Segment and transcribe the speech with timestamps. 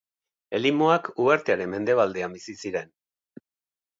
[0.59, 2.91] Elimoak uhartearen mendebaldean bizi ziren.